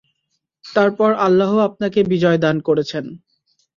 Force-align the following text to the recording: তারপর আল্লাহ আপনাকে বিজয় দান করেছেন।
তারপর 0.65 1.09
আল্লাহ 1.25 1.51
আপনাকে 1.59 1.99
বিজয় 2.03 2.37
দান 2.37 2.57
করেছেন। 2.59 3.05